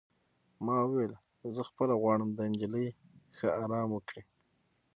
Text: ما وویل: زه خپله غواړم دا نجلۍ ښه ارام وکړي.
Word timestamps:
ما 0.65 0.75
وویل: 0.83 1.13
زه 1.55 1.61
خپله 1.69 1.93
غواړم 2.01 2.29
دا 2.37 2.43
نجلۍ 2.51 2.87
ښه 3.37 3.47
ارام 3.63 3.89
وکړي. 3.93 4.23